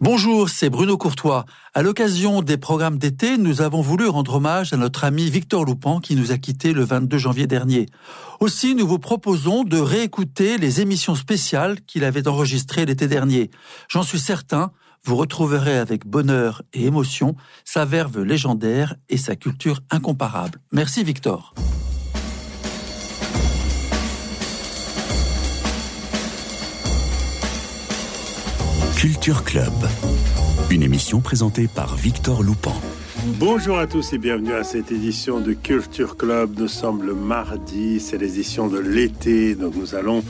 [0.00, 1.46] Bonjour, c'est Bruno Courtois.
[1.72, 6.00] À l'occasion des programmes d'été, nous avons voulu rendre hommage à notre ami Victor Loupan
[6.00, 7.86] qui nous a quittés le 22 janvier dernier.
[8.38, 13.50] Aussi, nous vous proposons de réécouter les émissions spéciales qu'il avait enregistrées l'été dernier.
[13.88, 14.70] J'en suis certain,
[15.02, 17.34] vous retrouverez avec bonheur et émotion
[17.64, 20.60] sa verve légendaire et sa culture incomparable.
[20.72, 21.54] Merci Victor.
[29.06, 29.72] Culture Club,
[30.68, 32.74] une émission présentée par Victor Loupan.
[33.38, 36.58] Bonjour à tous et bienvenue à cette édition de Culture Club.
[36.58, 40.24] Nous sommes le mardi, c'est l'édition de l'été, donc nous allons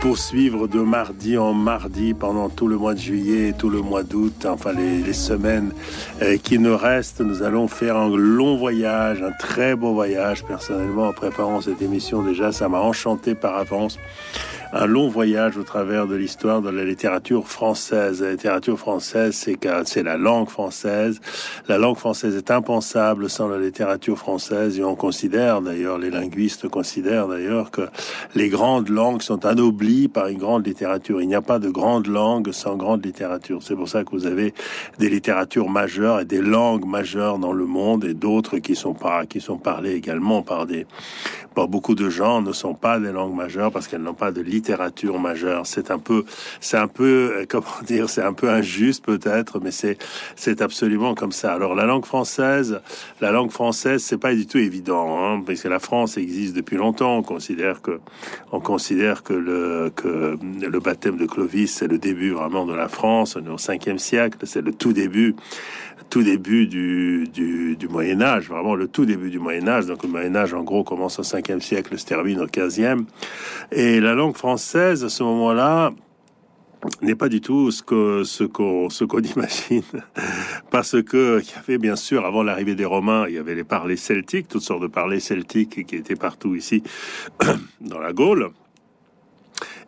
[0.00, 4.02] poursuivre de mardi en mardi pendant tout le mois de juillet et tout le mois
[4.02, 5.72] d'août, enfin les, semaines
[6.20, 7.22] euh, qui nous restent.
[7.22, 10.44] Nous allons faire un long voyage, un très beau voyage.
[10.44, 13.98] Personnellement, en préparant cette émission déjà, ça m'a enchanté par avance
[14.72, 18.22] un long voyage au travers de l'histoire de la littérature française.
[18.22, 19.34] La littérature française,
[19.84, 21.20] c'est la langue française.
[21.68, 26.68] La langue française est impensable sans la littérature française et on considère d'ailleurs, les linguistes
[26.68, 27.88] considèrent d'ailleurs que
[28.34, 31.22] les grandes langues sont anoblies par une grande littérature.
[31.22, 33.62] Il n'y a pas de grande langue sans grande littérature.
[33.62, 34.52] C'est pour ça que vous avez
[34.98, 39.24] des littératures majeures et des langues majeures dans le monde et d'autres qui sont pas,
[39.24, 40.86] qui sont parlées également par des,
[41.54, 44.42] par beaucoup de gens ne sont pas des langues majeures parce qu'elles n'ont pas de
[44.58, 45.66] littérature majeure.
[45.66, 46.24] C'est un peu,
[46.60, 49.96] c'est un peu, euh, comment dire, c'est un peu injuste peut-être, mais c'est,
[50.36, 51.52] c'est absolument comme ça.
[51.52, 52.80] Alors la langue française,
[53.20, 56.76] la langue française, c'est pas du tout évident, hein, parce que la France existe depuis
[56.76, 57.18] longtemps.
[57.18, 58.00] On considère que,
[58.52, 60.36] on considère que le, que
[60.76, 63.36] le baptême de Clovis, c'est le début vraiment de la France.
[63.36, 65.36] Au 5e siècle, c'est le tout début
[66.10, 69.86] tout début du, du, Moyen Âge, vraiment le tout début du Moyen Âge.
[69.86, 73.04] Donc le Moyen Âge, en gros, commence au 5e siècle, se termine au 15e.
[73.72, 75.92] Et la langue française, à ce moment-là,
[77.02, 79.82] n'est pas du tout ce que ce qu'on ce qu'on imagine
[80.70, 83.64] parce que il y avait bien sûr avant l'arrivée des Romains il y avait les
[83.64, 86.84] parlers celtiques toutes sortes de parlers celtiques qui étaient partout ici
[87.80, 88.50] dans la Gaule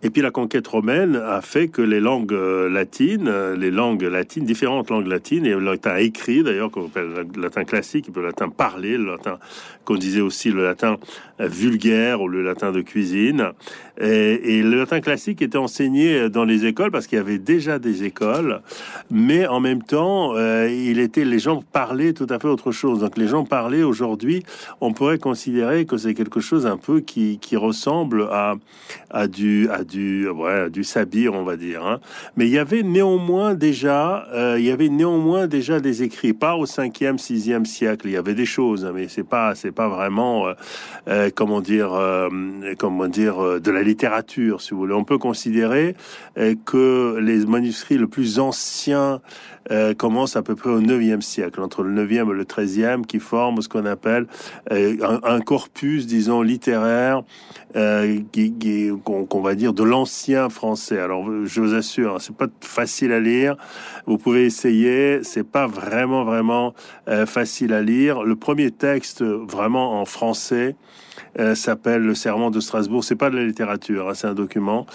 [0.02, 4.02] et puis la conquête romaine a fait que les langues euh, latines, euh, les langues
[4.02, 8.22] latines, différentes langues latines, et le latin écrit d'ailleurs, qu'on appelle le latin classique, le
[8.22, 9.38] latin parlé, le latin
[9.84, 10.96] qu'on disait aussi le latin
[11.38, 13.52] vulgaire ou le latin de cuisine.
[14.00, 17.78] Et, et, le latin classique était enseigné dans les écoles parce qu'il y avait déjà
[17.78, 18.62] des écoles,
[19.10, 23.00] mais en même temps, euh, il était les gens parlaient tout à fait autre chose.
[23.00, 24.42] Donc les gens parlaient aujourd'hui,
[24.80, 28.54] on pourrait considérer que c'est quelque chose un peu qui, qui ressemble à,
[29.10, 31.84] à du à du ouais, du sabir, on va dire.
[31.84, 32.00] Hein.
[32.36, 36.56] Mais il y avait néanmoins déjà euh, il y avait néanmoins déjà des écrits, pas
[36.56, 38.06] au 5e, 6e siècle.
[38.06, 40.54] Il y avait des choses, hein, mais c'est pas c'est pas vraiment euh,
[41.08, 42.28] euh comment dire euh,
[42.78, 44.94] comment dire de la littérature, si vous voulez.
[44.94, 45.94] On peut considérer
[46.38, 49.20] euh, que les manuscrits le plus anciens
[49.70, 53.18] euh, commencent à peu près au 9e siècle, entre le 9e et le 13e, qui
[53.18, 54.26] forment ce qu'on appelle
[54.72, 57.22] euh, un, corpus, disons, littéraire,
[58.32, 60.98] qui, qu'on va dire de l'ancien français.
[60.98, 63.56] Alors, je vous assure, c'est pas facile à lire.
[64.06, 65.22] Vous pouvez essayer.
[65.22, 66.74] C'est pas vraiment, vraiment
[67.26, 68.24] facile à lire.
[68.24, 70.74] Le premier texte, vraiment en français,
[71.38, 73.04] euh, s'appelle Le Serment de Strasbourg.
[73.04, 74.86] C'est pas de la littérature, hein, c'est un document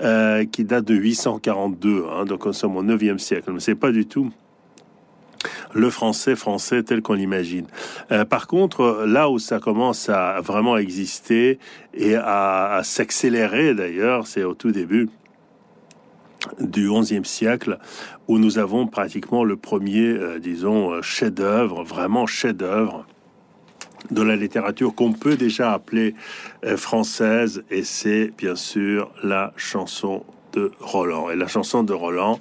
[0.00, 3.50] euh, qui date de 842, hein, donc nous sommes au 9e siècle.
[3.52, 4.30] Mais c'est pas du tout
[5.72, 7.66] le français français tel qu'on l'imagine.
[8.12, 11.58] Euh, par contre, là où ça commence à vraiment exister
[11.94, 15.08] et à, s'accélérer d'ailleurs, c'est au tout début
[16.60, 17.78] du XIe siècle
[18.28, 23.06] où nous avons pratiquement le premier, euh, disons, chef-d'œuvre, vraiment chef-d'œuvre
[24.10, 26.14] de la littérature qu'on peut déjà appeler
[26.64, 31.30] euh, française, et c'est bien sûr la chanson de Roland.
[31.30, 32.40] Et la chanson de Roland,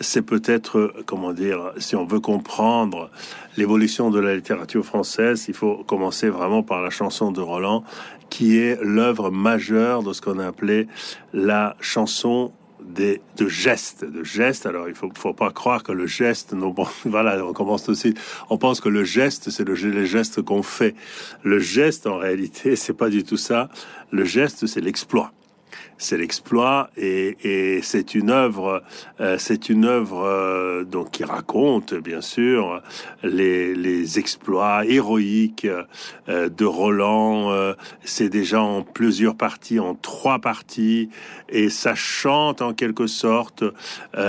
[0.00, 3.10] c'est peut-être, comment dire, si on veut comprendre
[3.56, 7.82] l'évolution de la littérature française, il faut commencer vraiment par la chanson de Roland,
[8.30, 10.86] qui est l'œuvre majeure de ce qu'on a appelé
[11.32, 12.52] la chanson
[12.88, 14.66] des, de gestes, de gestes.
[14.66, 18.14] Alors, il faut, faut pas croire que le geste, non, bon, voilà, on commence aussi,
[18.50, 20.94] on pense que le geste, c'est le, les gestes qu'on fait.
[21.42, 23.68] Le geste, en réalité, c'est pas du tout ça.
[24.10, 25.32] Le geste, c'est l'exploit
[25.98, 28.82] c'est l'exploit et, et c'est une œuvre,
[29.20, 32.80] euh, c'est une œuvre euh, donc qui raconte bien sûr
[33.24, 35.66] les, les exploits héroïques
[36.28, 37.50] euh, de Roland.
[38.04, 41.10] c'est déjà en plusieurs parties, en trois parties,
[41.48, 43.64] et ça chante en quelque sorte,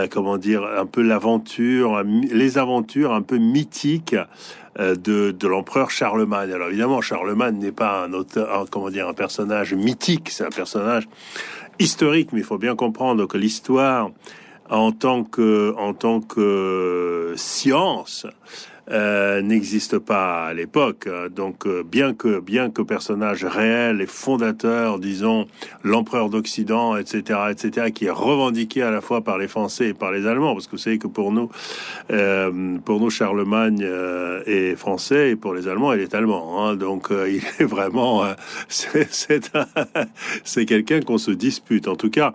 [0.10, 4.15] comment dire, un peu l'aventure, les aventures un peu mythiques
[4.77, 6.51] de, de l'empereur Charlemagne.
[6.51, 11.07] Alors évidemment, Charlemagne n'est pas un auteur, comment dire, un personnage mythique, c'est un personnage
[11.80, 14.12] historique, mais il faut bien comprendre que l'histoire
[14.70, 18.28] en tant que, en tant que science,
[18.91, 21.07] euh, n'existe pas à l'époque.
[21.36, 25.47] Donc, euh, bien que bien que personnage réel et fondateur, disons
[25.83, 30.12] l'empereur d'Occident, etc., etc., qui est revendiqué à la fois par les Français et par
[30.12, 31.50] les Allemands, parce que vous savez que pour nous,
[32.12, 33.88] euh, pour nous Charlemagne
[34.45, 36.65] est français et pour les Allemands, il est allemand.
[36.65, 36.75] Hein.
[36.75, 38.24] donc, il est vraiment
[40.44, 41.88] c'est quelqu'un qu'on se dispute.
[41.88, 42.33] En tout cas,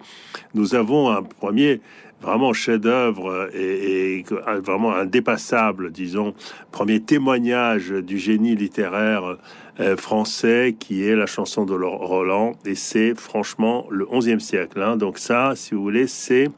[0.54, 1.80] nous avons un premier
[2.24, 4.24] vraiment chef-d'œuvre et,
[4.62, 6.34] vraiment indépassable, disons,
[6.72, 9.36] premier témoignage du génie littéraire
[9.80, 14.80] euh, français qui est la chanson de Roland et c'est franchement le 11e siècle.
[14.80, 14.96] Hein.
[14.96, 16.48] Donc ça, si vous voulez, c'est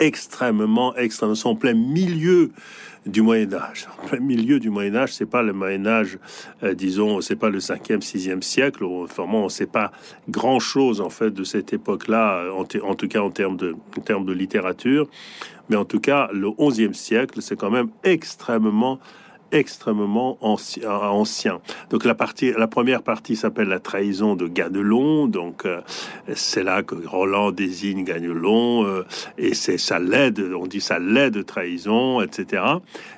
[0.00, 2.50] extrêmement, extrêmement, en plein milieu
[3.06, 3.86] du Moyen Âge.
[4.12, 6.18] En milieu du Moyen Âge, c'est pas le Moyen Âge,
[6.62, 8.84] euh, disons, c'est pas le 5e, 6e siècle.
[8.84, 9.92] Vraiment, on sait pas
[10.28, 14.00] grand chose en fait de cette époque-là, en, en, tout cas en termes de, en
[14.00, 15.08] termes de littérature.
[15.68, 18.98] Mais en tout cas, le 11e siècle, c'est quand même extrêmement
[19.52, 21.60] extrêmement ancien.
[21.90, 25.26] Donc la partie, la première partie s'appelle la trahison de Ganelon.
[25.26, 25.80] Donc euh,
[26.34, 29.04] c'est là que Roland désigne Ganelon euh,
[29.38, 32.62] et c'est ça l'aide, on dit ça l'aide trahison, etc.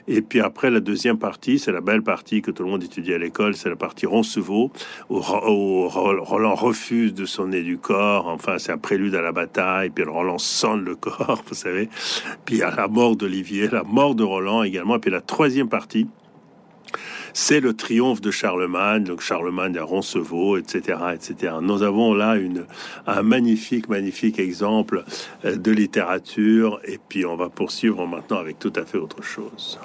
[0.08, 3.12] Et puis après la deuxième partie, c'est la belle partie que tout le monde étudie
[3.12, 4.70] à l'école, c'est la partie Roncevaux
[5.10, 8.28] où, Roland refuse de sonner du corps.
[8.28, 9.90] Enfin, c'est un prélude à la bataille.
[9.90, 11.88] Puis Roland sonne le corps, vous savez.
[12.44, 14.96] Puis à la mort d'Olivier, la mort de Roland également.
[14.96, 16.06] Et puis la troisième partie
[17.38, 21.56] c'est le triomphe de Charlemagne, donc Charlemagne à Roncevaux, etc., etc.
[21.60, 22.34] Nous avons là
[23.06, 25.04] un magnifique, magnifique exemple
[25.44, 29.78] euh, de littérature, et puis on va poursuivre maintenant avec tout à fait autre chose.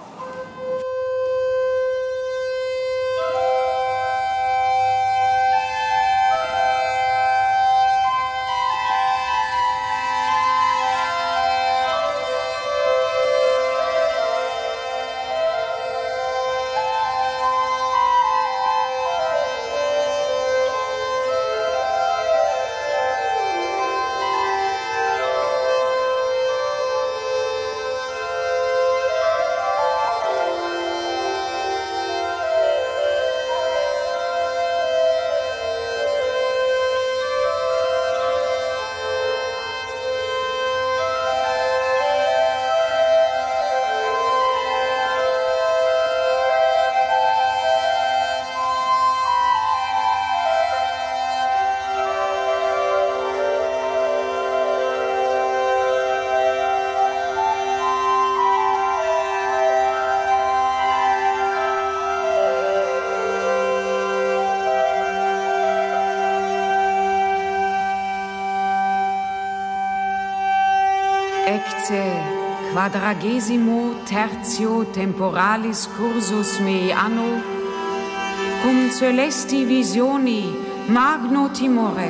[72.82, 77.30] quadragesimo tertio temporalis cursus mei anno,
[78.64, 80.50] cum celesti visioni
[80.88, 82.10] magno timore,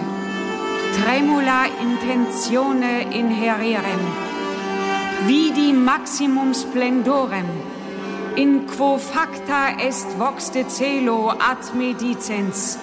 [0.95, 4.03] tremula intentione inhererem,
[5.27, 7.50] vidi maximum splendorem,
[8.38, 12.77] in quo facta est vox de celo ad me dicens,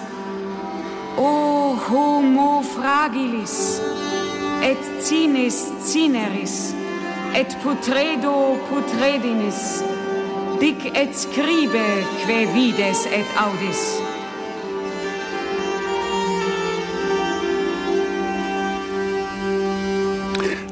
[1.17, 3.81] O homo fragilis,
[4.61, 6.78] et cinis cineris,
[7.35, 9.83] et putredo putredinis,
[10.59, 14.01] dic et scribe que vides et audis.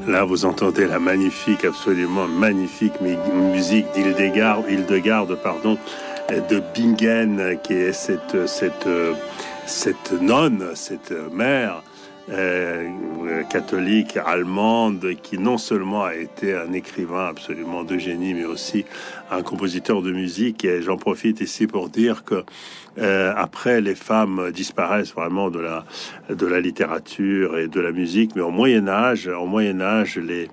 [0.06, 5.76] Là, vous entendez la magnifique, absolument magnifique musique d'Hildegard, Hildegarde, pardon,
[6.30, 8.88] de Bingen, qui est cette, cette,
[9.66, 11.82] cette nonne, cette mère,
[12.30, 12.90] euh,
[13.48, 18.84] catholique allemande qui non seulement a été un écrivain absolument de génie, mais aussi
[19.30, 20.64] un compositeur de musique.
[20.64, 22.44] Et j'en profite ici pour dire que
[22.98, 25.84] euh, après, les femmes disparaissent vraiment de la
[26.28, 30.48] de la littérature et de la musique, mais au Moyen Âge, au Moyen Âge, les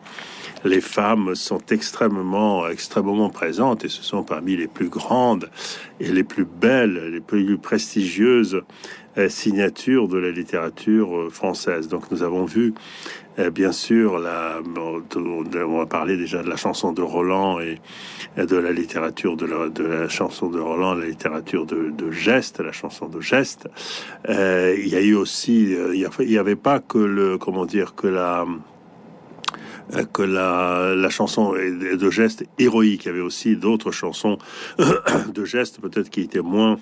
[0.64, 5.50] les femmes sont extrêmement, extrêmement présentes et ce sont parmi les plus grandes
[6.00, 8.62] et les plus belles, les plus prestigieuses
[9.30, 11.88] signature de la littérature euh, française.
[11.88, 12.74] Donc nous avons vu,
[13.40, 14.60] euh, bien sûr, la,
[15.16, 17.80] on va parler déjà de la chanson de Roland et
[18.38, 23.22] de la littérature de la, chanson de Roland, la littérature de, geste, la chanson de
[23.22, 23.70] geste.
[24.28, 28.46] il y a eu aussi, il n'y avait pas que le, comment dire, que la
[30.14, 33.06] que la, la chanson de geste héroïque.
[33.06, 34.38] Il y avait aussi d'autres chansons
[35.34, 36.80] de geste peut-être qui étaient moins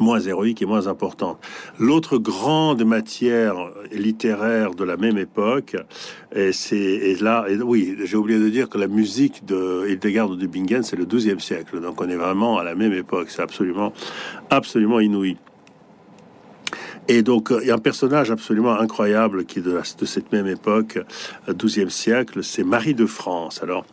[0.00, 1.38] moins héroïque et moins importante.
[1.78, 3.54] L'autre grande matière
[3.92, 5.76] littéraire de la même époque,
[6.34, 10.46] et c'est là, et oui, j'ai oublié de dire que la musique de Hildegard de
[10.46, 13.92] Bingen, c'est le XIIe siècle, donc on est vraiment à la même époque, c'est absolument,
[14.50, 15.36] absolument inouï.
[17.08, 21.00] Et donc, il y a un personnage absolument incroyable qui est de, cette même époque,
[21.48, 23.60] XIIe siècle, c'est Marie de France.
[23.62, 23.84] Alors,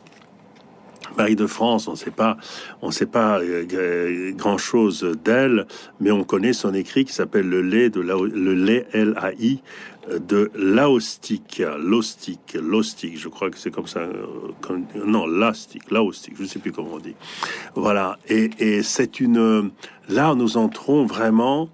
[1.17, 2.37] Marie de France, on ne sait pas,
[2.81, 5.65] on sait pas euh, grand chose d'elle,
[5.99, 9.31] mais on connaît son écrit qui s'appelle le lait de la, le lait L A
[9.33, 9.61] I
[10.09, 16.43] de Laostique, Laostique, Laostique, je crois que c'est comme ça, euh, non, Lastique, Laostique, je
[16.43, 17.15] ne sais plus comment on dit.
[17.75, 19.71] Voilà, et, et c'est une,
[20.07, 21.69] là nous entrons vraiment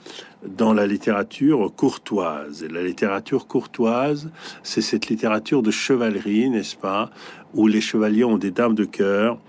[0.45, 2.63] dans la littérature courtoise.
[2.63, 4.29] Et la littérature courtoise,
[4.63, 7.09] c'est cette littérature de chevalerie, n'est-ce pas,
[7.55, 9.39] où les chevaliers ont des dames de cœur.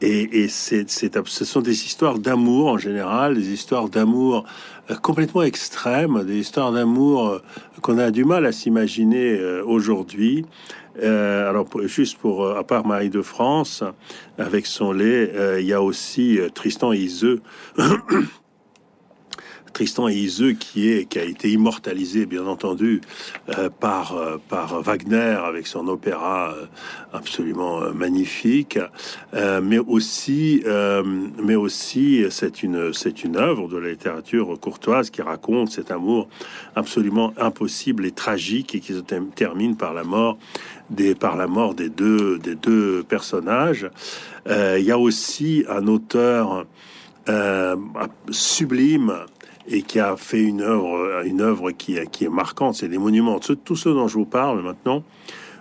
[0.00, 4.44] Et, et c'est, ce sont des histoires d'amour en général, des histoires d'amour
[4.90, 7.38] euh, complètement extrêmes, des histoires d'amour euh,
[7.82, 10.44] qu'on a du mal à s'imaginer euh, aujourd'hui.
[11.02, 13.82] Alors, juste pour, à part Marie de France,
[14.36, 17.40] avec son lait, il y a aussi Tristan et Iseux.
[19.72, 23.00] Tristan et Iseux qui est qui a été immortalisé bien entendu
[23.58, 26.66] euh, par euh, par Wagner avec son opéra euh,
[27.12, 28.78] absolument magnifique.
[29.34, 30.62] Mais aussi
[31.42, 36.28] mais aussi c'est une c'est une œuvre de la littérature courtoise qui raconte cet amour
[36.76, 39.00] absolument impossible et tragique et qui se
[39.34, 40.38] termine par la mort
[40.90, 43.90] des par la mort des deux des deux personnages.
[44.46, 46.66] Il y a aussi un auteur
[48.30, 49.12] sublime
[49.68, 52.74] et qui a fait une œuvre, une œuvre qui, qui est marquante.
[52.74, 53.38] C'est des monuments.
[53.38, 55.02] Tout ce dont je vous parle maintenant,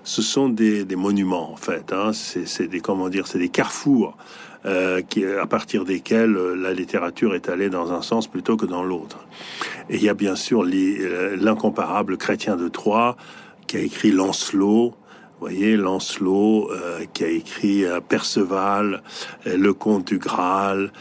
[0.04, 1.94] ce sont des, des monuments en fait.
[1.94, 2.12] Hein.
[2.14, 4.18] C'est des comment dire, c'est des carrefours
[4.66, 8.68] euh, qui, à partir desquels euh, la littérature est allée dans un sens plutôt que
[8.68, 9.26] dans l'autre.
[9.90, 13.18] Et il y a bien sûr euh, l'incomparable Chrétien de Troyes
[13.66, 14.94] qui a écrit Lancelot,
[15.42, 19.02] voyez, Lancelot euh, qui a écrit euh, Perceval,
[19.48, 20.92] euh, Le Comte du Graal.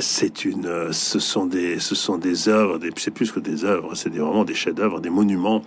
[0.00, 4.10] c'est une, ce sont des, ce sont des œuvres, c'est plus que des œuvres, c'est
[4.10, 5.62] vraiment des chefs-d'œuvre, des monuments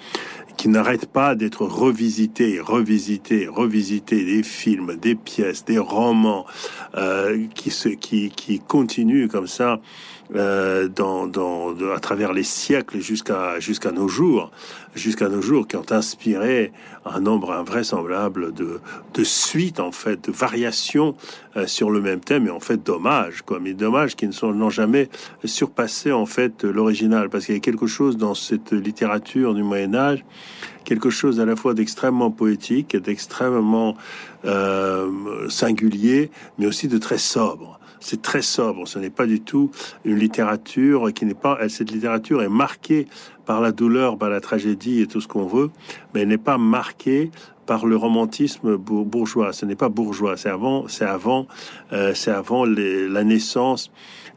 [0.55, 6.45] qui n'arrêtent pas d'être revisités, revisités, revisités, des films, des pièces, des romans
[7.55, 9.81] qui se, qui, qui continuent comme ça
[10.34, 13.60] euh, dans, dans, à travers les siècles jusqu'à
[13.94, 14.51] nos jours,
[14.96, 16.72] jusqu'à nos jours, qui ont inspiré
[17.05, 21.15] un nombre invraisemblable de, suites, en fait, de variations
[21.58, 25.10] euh, sur le même thème, et en fait, dommage, quoi, mais dommage qu'ils n'ont jamais
[25.44, 30.25] surpassé, en fait, l'original, parce qu'il y a quelque chose dans cette littérature du Moyen-Âge,
[30.86, 33.96] quelque chose à la fois d'extrêmement poétique, d'extrêmement
[34.46, 38.88] euh, singulier, mais aussi de très sobre c'est très sobre.
[38.88, 39.71] Ce n'est pas du tout
[40.03, 41.57] une littérature qui n'est pas.
[41.69, 43.07] Cette littérature est marquée
[43.47, 45.71] par la douleur, par la tragédie et tout ce qu'on veut,
[46.13, 47.31] mais elle n'est pas marquée
[47.65, 49.53] par le romantisme bourgeois.
[49.53, 50.38] Ce n'est pas bourgeois.
[50.38, 51.47] C'est avant, c'est avant,
[51.93, 53.91] euh, c'est avant la naissance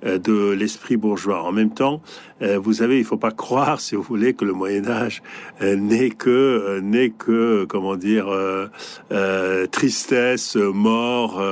[0.07, 1.43] euh, de l'esprit bourgeois.
[1.43, 2.01] En même temps,
[2.43, 5.23] euh, vous savez, il faut pas croire, si vous voulez, que le Moyen Âge
[5.63, 8.27] euh, n'est que n'est que comment dire
[9.71, 11.43] tristesse, mort,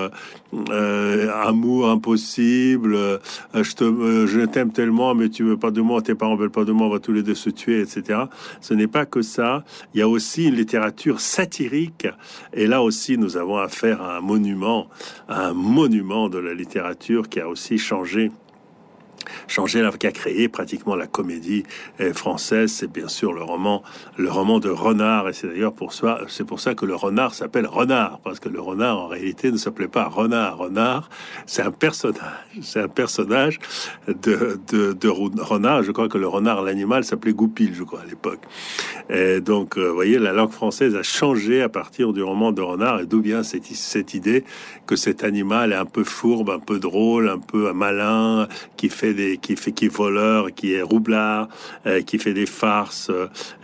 [1.45, 3.21] amour impossible.
[3.55, 6.73] je te, t'aime tellement, mais tu veux pas de moi, tes parents veulent pas de
[6.73, 8.21] moi, on va tous les deux se tuer, etc.
[8.61, 9.65] Ce n'est pas que ça.
[9.95, 12.07] Il y a aussi une littérature satirique,
[12.53, 14.89] et là aussi, nous avons affaire à un monument,
[15.29, 18.31] à un monument de la littérature qui a aussi changé
[19.49, 21.65] changer, qui a créé pratiquement la comédie
[22.01, 23.83] euh, française, c'est bien sûr le roman,
[24.17, 27.35] le roman de Renard, et c'est d'ailleurs pour ça, c'est pour ça que le renard
[27.35, 30.59] s'appelle Renard, parce que le renard en réalité ne s'appelait pas Renard.
[30.59, 31.09] Renard,
[31.47, 32.23] c'est un personnage,
[32.63, 33.59] c'est un personnage
[34.09, 35.83] de, de, de, renard.
[35.83, 38.41] Je crois que le renard, l'animal, s'appelait Goupil, je crois à l'époque.
[39.11, 42.63] Et donc, euh, vous voyez, la langue française a changé à partir du roman de
[42.63, 44.45] Renard, et d'où vient cette, cette idée
[44.87, 49.15] que cet animal est un peu fourbe, un peu drôle, un peu malin, qui fait
[49.41, 51.49] qui fait qui est voleur, qui est roublard,
[51.87, 53.11] euh, qui fait des farces,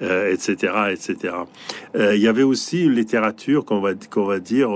[0.00, 1.35] etc., euh, etc.
[1.97, 4.71] Euh, il y avait aussi une littérature qu'on va qu'on va dire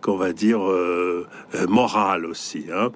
[0.00, 0.60] qu'on va dire
[1.68, 2.66] morale aussi.
[2.72, 2.90] Hein.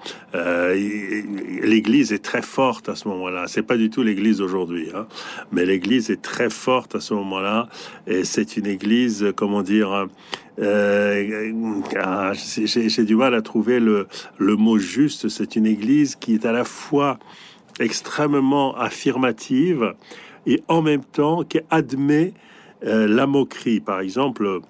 [1.62, 3.44] L'Église est très forte à ce moment-là.
[3.46, 5.06] C'est pas du tout l'Église aujourd'hui, hein.
[5.52, 7.68] mais l'Église est très forte à ce moment-là,
[8.06, 10.08] et c'est une Église, comment dire.
[10.58, 14.08] Euh, ah, j'ai du mal à trouver le,
[14.38, 15.28] le mot juste.
[15.28, 17.18] C'est une église qui est à la fois
[17.78, 19.94] extrêmement affirmative
[20.46, 22.32] et en même temps qui admet
[22.84, 23.80] euh, la moquerie.
[23.80, 24.60] Par exemple,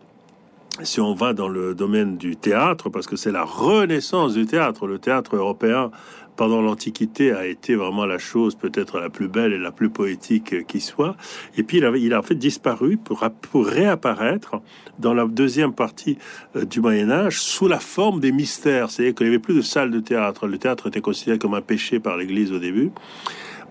[0.82, 4.86] si on va dans le domaine du théâtre, parce que c'est la renaissance du théâtre,
[4.86, 5.90] le théâtre européen
[6.36, 10.66] pendant l'Antiquité a été vraiment la chose peut-être la plus belle et la plus poétique
[10.66, 11.16] qui soit.
[11.56, 14.60] Et puis il, avait, il a en fait disparu pour, pour réapparaître
[14.98, 16.18] dans la deuxième partie
[16.54, 18.90] euh, du Moyen Âge sous la forme des mystères.
[18.90, 20.46] C'est-à-dire qu'il n'y avait plus de salles de théâtre.
[20.46, 22.90] Le théâtre était considéré comme un péché par l'Église au début.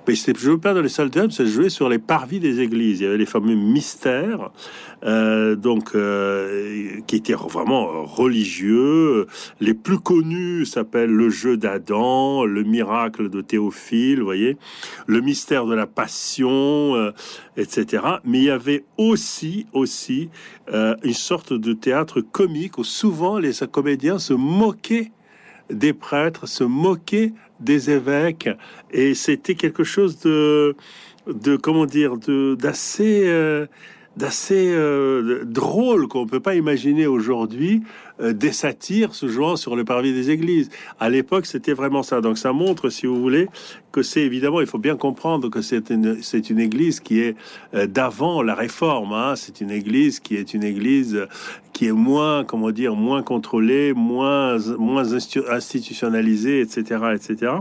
[0.08, 3.00] Mais c'était joué pas dans les salles de théâtre, joué sur les parvis des églises.
[3.00, 4.52] Il y avait les fameux mystères,
[5.04, 9.28] euh, donc euh, qui étaient vraiment religieux.
[9.60, 14.58] Les plus connus s'appellent le jeu d'Adam, le miracle de Théophile, voyez,
[15.08, 17.12] le mystère de la passion, euh,
[17.58, 18.04] etc.
[18.24, 20.30] Mais il y avait aussi, aussi
[20.74, 25.12] euh, une sorte de théâtre comique où souvent les comédiens se moquaient
[25.70, 28.50] des prêtres, se moquaient des évêques,
[28.92, 30.76] et c'était quelque chose de,
[31.28, 33.66] de comment dire, de d'assez euh,
[34.18, 37.84] d'assez euh, drôle qu'on peut pas imaginer aujourd'hui
[38.22, 40.70] euh, des satires se jouant sur le parvis des églises.
[41.02, 42.22] À l'époque, c'était vraiment ça.
[42.22, 43.50] Donc ça montre, si vous voulez,
[43.92, 47.36] que c'est évidemment, il faut bien comprendre que c'est une, c'est une église qui est
[47.74, 49.12] d'avant la réforme.
[49.12, 49.36] Hein.
[49.36, 51.28] C'est une église qui est une église
[51.75, 56.79] qui est moins, comment dire, moins contrôlée, moins, moins institutionnalisée, etc.,
[57.13, 57.51] etc.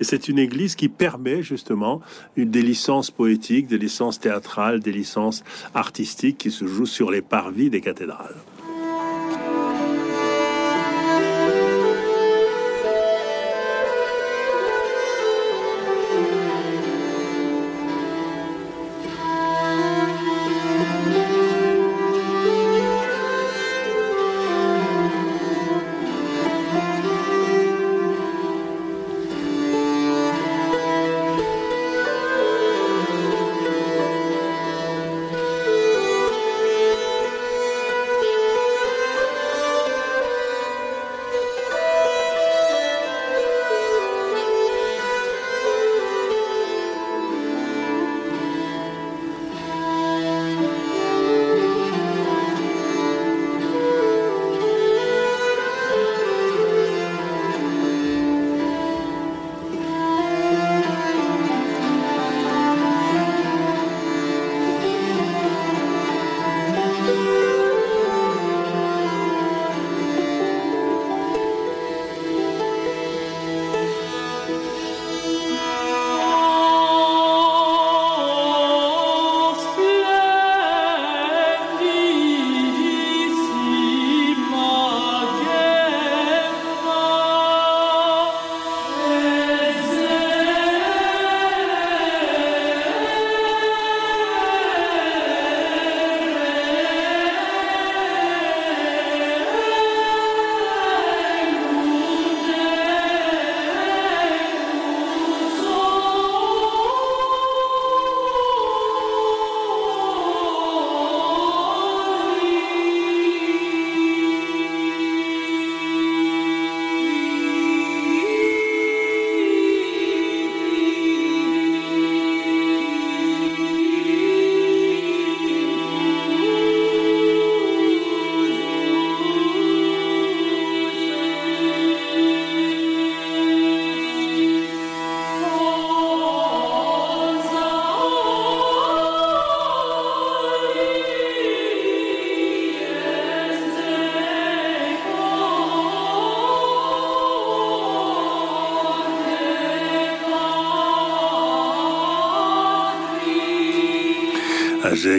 [0.00, 2.00] Et c'est une église qui permet justement
[2.36, 5.42] des licences poétiques, des licences théâtrales, des licences
[5.74, 8.36] artistiques qui se jouent sur les parvis des cathédrales.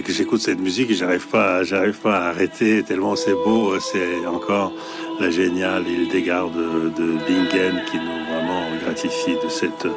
[0.08, 3.80] J'écoute cette musique et j'arrive pas, j'arrive pas à arrêter tellement c'est beau.
[3.80, 4.73] C'est encore
[5.19, 9.88] la géniale Hildegard de, de Bingen qui nous vraiment gratifie de cette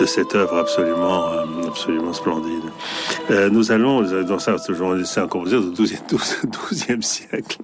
[0.00, 1.30] de cette œuvre absolument
[1.66, 2.64] absolument splendide.
[3.30, 6.00] Euh, nous allons dans ça, c'est un compositeur du 12e,
[6.72, 7.58] 12e siècle.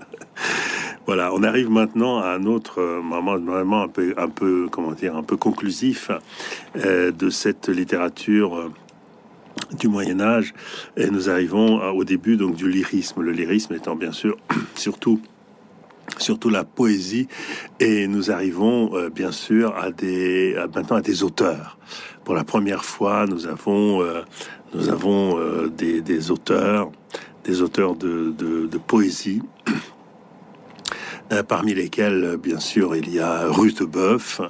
[1.06, 5.16] Voilà, on arrive maintenant à un autre moment vraiment un peu, un peu, comment dire,
[5.16, 6.10] un peu conclusif
[6.76, 8.70] euh, de cette littérature
[9.78, 10.54] du Moyen Âge
[10.96, 13.22] et nous arrivons au début donc du lyrisme.
[13.22, 14.36] Le lyrisme étant bien sûr
[14.74, 15.20] surtout
[16.18, 17.28] surtout la poésie
[17.80, 21.78] et nous arrivons euh, bien sûr à des maintenant à des auteurs.
[22.24, 24.22] Pour la première fois, nous avons euh,
[24.74, 26.90] nous avons euh, des, auteurs
[27.44, 29.42] des auteurs de, de, poésie
[31.48, 34.40] parmi lesquels, bien sûr, il y a Rutebeuf,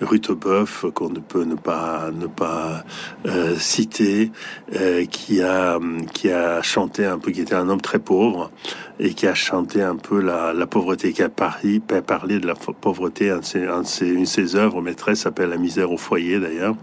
[0.00, 2.84] Rutebeuf qu'on ne peut ne pas ne pas
[3.26, 4.32] euh, citer,
[4.74, 5.78] euh, qui a
[6.12, 8.50] qui a chanté un peu, qui était un homme très pauvre
[8.98, 12.54] et qui a chanté un peu la, la pauvreté, qui a parlé, parlé de la
[12.54, 13.30] pauvreté.
[13.30, 16.76] Un de ses, une de ses œuvres maîtresses s'appelle La misère au foyer d'ailleurs.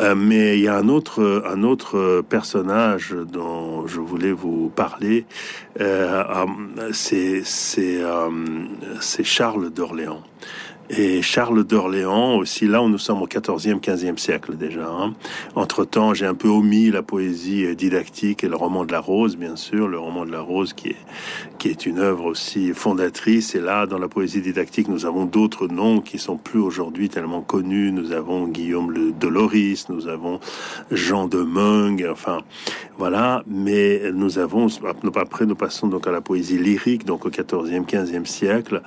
[0.00, 5.24] Euh, mais il y a un autre un autre personnage dont je voulais vous parler.
[6.92, 7.42] C'est
[9.24, 10.22] Charles d'Orléans.
[10.88, 14.88] Et Charles d'Orléans aussi, là où nous sommes au 14e, 15e siècle déjà.
[14.88, 15.14] Hein.
[15.56, 19.56] Entre-temps, j'ai un peu omis la poésie didactique et le roman de la rose, bien
[19.56, 20.96] sûr, le roman de la rose qui est,
[21.58, 23.56] qui est une œuvre aussi fondatrice.
[23.56, 27.42] Et là, dans la poésie didactique, nous avons d'autres noms qui sont plus aujourd'hui tellement
[27.42, 27.90] connus.
[27.90, 30.38] Nous avons Guillaume de Loris, nous avons
[30.92, 32.42] Jean de Meung, enfin,
[32.96, 33.42] voilà.
[33.48, 34.68] Mais nous avons,
[35.16, 38.82] après, nous passons donc à la poésie lyrique, donc au 14e, 15e siècle.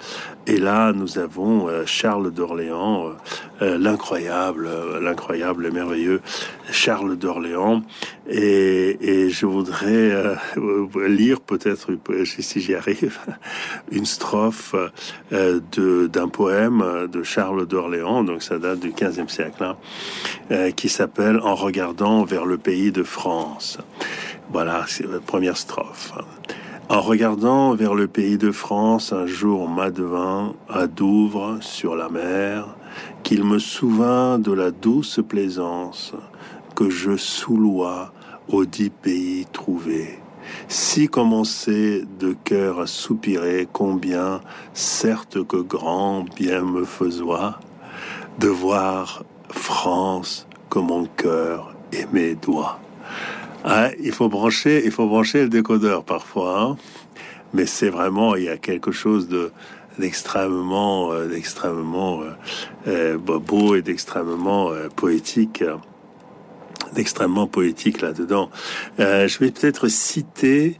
[0.47, 3.13] Et là, nous avons euh, Charles d'Orléans, euh,
[3.61, 6.21] euh, l'incroyable, euh, l'incroyable et merveilleux
[6.71, 7.81] Charles d'Orléans.
[8.29, 10.37] Et, je voudrais
[11.07, 11.91] lire peut-être,
[12.25, 13.17] si j'y arrive,
[13.91, 14.75] une strophe
[15.31, 21.55] d'un poème de Charles d'Orléans, donc ça date du 15e siècle, hein, qui s'appelle En
[21.55, 23.79] regardant vers le pays de France.
[24.51, 26.13] Voilà, c'est la première strophe.
[26.91, 32.75] En regardant vers le pays de France, un jour m'advint à Douvres sur la mer,
[33.21, 36.13] qu'il me souvint de la douce plaisance
[36.73, 38.11] que je soulois
[38.47, 40.17] aux dix pays trouvés.
[40.67, 44.41] Si commençait de cœur à soupirer, combien,
[44.73, 47.59] certes que grand bien me faisoit,
[48.39, 52.79] de voir France que mon cœur et mes doigts.
[53.63, 56.77] Ah, il faut brancher, il faut brancher le décodeur parfois, hein.
[57.53, 59.51] mais c'est vraiment il y a quelque chose de
[59.99, 62.31] d'extrêmement, euh, d'extrêmement euh,
[62.87, 65.63] euh, beau et d'extrêmement poétique,
[66.93, 68.49] d'extrêmement poétique là-dedans.
[68.97, 70.79] je vais peut-être citer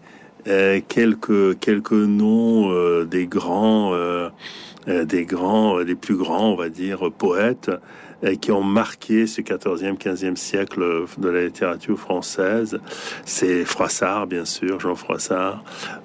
[0.87, 3.93] quelques quelques noms des grands,
[4.87, 7.69] des grands, des plus grands, on va dire, poètes
[8.41, 12.79] qui ont marqué ce 14e, 15e siècle de la littérature française.
[13.25, 15.63] C'est Froissart, bien sûr, Jean Froissart,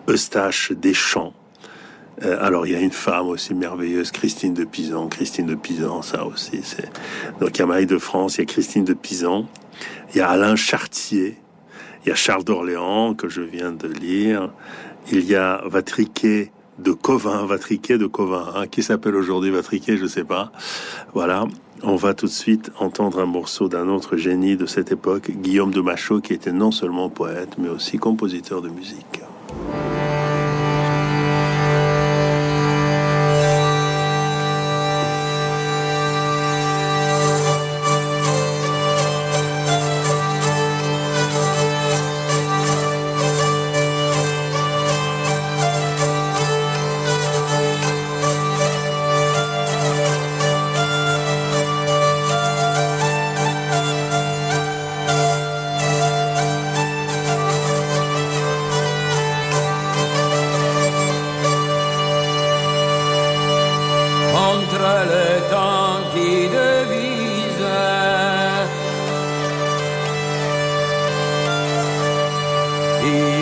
[0.08, 1.34] Eustache Deschamps.
[2.22, 5.08] Euh, alors il y a une femme aussi merveilleuse, Christine de Pisan.
[5.08, 6.88] Christine de Pisan, ça aussi, c'est
[7.40, 9.48] donc il y a Marie de France, il y a Christine de Pisan,
[10.12, 11.38] il y a Alain Chartier,
[12.04, 14.52] il y a Charles d'Orléans que je viens de lire,
[15.10, 20.06] il y a Vatriquet de Covin, Vatriquet de Covin, hein, qui s'appelle aujourd'hui Vatriquet, je
[20.06, 20.52] sais pas.
[21.14, 21.46] Voilà.
[21.82, 25.72] On va tout de suite entendre un morceau d'un autre génie de cette époque, Guillaume
[25.72, 29.20] de Machaut, qui était non seulement poète, mais aussi compositeur de musique.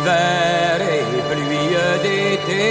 [0.03, 2.65] d'hiver et pluie d'été.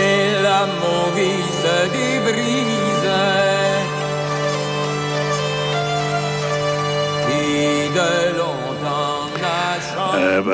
[0.00, 2.77] Et la mauvise du bris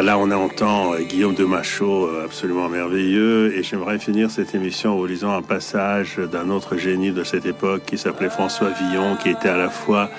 [0.03, 3.57] là, on entend euh, Guillaume de Machaut, euh, absolument merveilleux.
[3.57, 7.83] Et j'aimerais finir cette émission en lisant un passage d'un autre génie de cette époque
[7.87, 10.11] qui s'appelait François Villon, qui était à la fois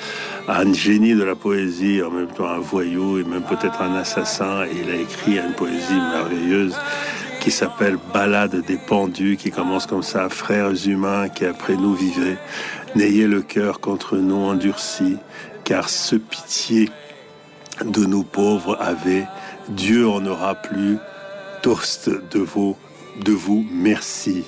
[0.48, 4.66] un génie de la poésie, en même temps un voyou et même peut-être un assassin.
[4.66, 6.76] Et il a écrit une poésie merveilleuse
[7.40, 12.38] qui s'appelle Ballade des pendus, qui commence comme ça, frères humains qui après nous vivaient,
[12.96, 15.18] n'ayez le cœur contre nous endurci,
[15.64, 16.90] car ce pitié
[17.84, 19.28] de nous pauvres avait
[19.70, 20.98] Dieu en aura plus.
[21.62, 22.76] Toast de vous,
[23.24, 24.44] de vous, merci.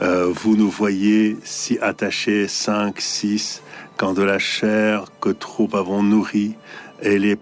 [0.00, 3.62] Euh, vous nous voyez si attachés, cinq, six,
[3.96, 6.54] quand de la chair que trop avons nourri,
[7.02, 7.36] et les,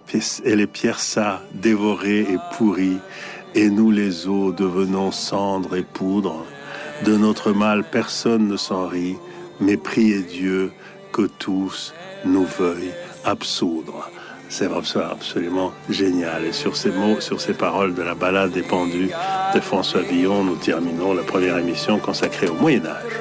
[0.45, 2.99] et les pierres ça dévorées et pourries,
[3.55, 6.45] et nous les eaux devenons cendres et poudre.
[7.05, 9.17] De notre mal personne ne s'en rit,
[9.61, 10.73] mais priez Dieu
[11.13, 14.11] que tous nous veuillent absoudre.
[14.51, 14.69] C'est
[15.11, 16.45] absolument génial.
[16.45, 19.11] Et sur ces mots, sur ces paroles de la balade des pendus
[19.55, 23.13] de François Villon, nous terminons la première émission consacrée au Moyen Âge.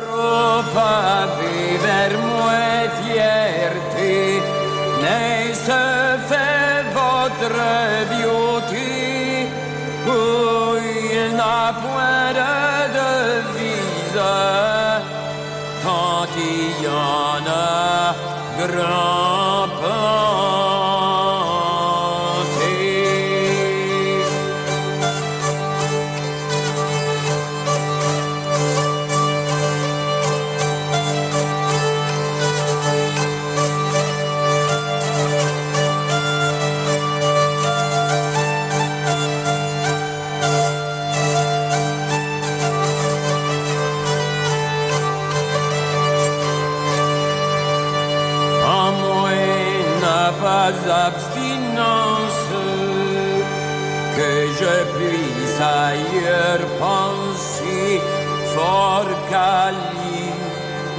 [58.53, 60.23] Fort qu'ali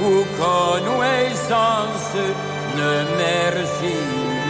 [0.03, 2.15] ou connaissance
[2.77, 3.95] ne merci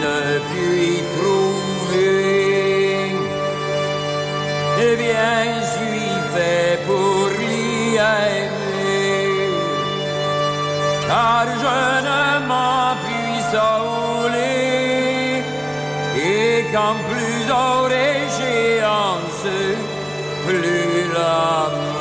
[0.02, 1.92] ne puis trouver
[4.84, 5.44] et bien
[6.34, 9.50] fait pour l'y aimer
[11.06, 11.76] car je
[12.08, 12.92] ne m'en
[16.14, 19.46] puis qu'en plus haute échéance,
[20.46, 21.92] plus l'âme.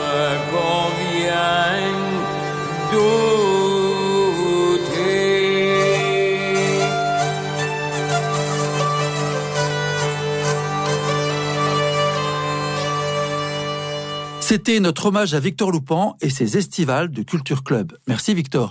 [14.51, 17.93] C'était notre hommage à Victor Loupan et ses estivales de Culture Club.
[18.05, 18.69] Merci Victor.